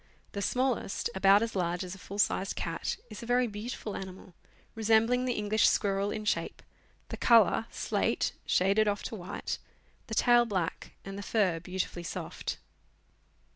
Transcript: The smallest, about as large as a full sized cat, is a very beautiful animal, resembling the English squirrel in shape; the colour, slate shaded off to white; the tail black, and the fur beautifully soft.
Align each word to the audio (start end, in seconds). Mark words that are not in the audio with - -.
The 0.31 0.41
smallest, 0.41 1.11
about 1.13 1.43
as 1.43 1.55
large 1.55 1.83
as 1.83 1.93
a 1.93 1.99
full 1.99 2.17
sized 2.17 2.55
cat, 2.55 2.97
is 3.11 3.21
a 3.21 3.27
very 3.27 3.45
beautiful 3.45 3.95
animal, 3.95 4.33
resembling 4.73 5.25
the 5.25 5.33
English 5.35 5.69
squirrel 5.69 6.09
in 6.09 6.25
shape; 6.25 6.63
the 7.09 7.17
colour, 7.17 7.67
slate 7.69 8.31
shaded 8.47 8.87
off 8.87 9.03
to 9.03 9.15
white; 9.15 9.59
the 10.07 10.15
tail 10.15 10.45
black, 10.45 10.93
and 11.05 11.19
the 11.19 11.21
fur 11.21 11.59
beautifully 11.59 12.01
soft. 12.01 12.57